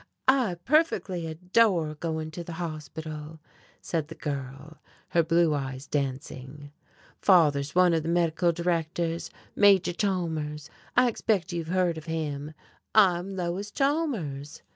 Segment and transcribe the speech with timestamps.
[0.27, 3.39] "I perfectly adore going to the hospital,"
[3.83, 6.71] said the girl, her blue eyes dancing.
[7.21, 12.55] "Father's one of the medical directors, Major Chalmers, I expect you've heard of him.
[12.95, 14.63] I'm Lois Chalmers."